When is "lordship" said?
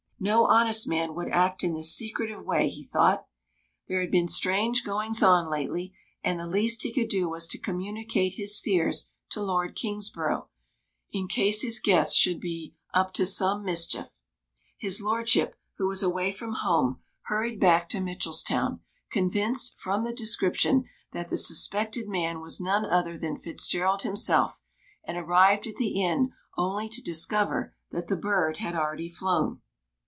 15.01-15.55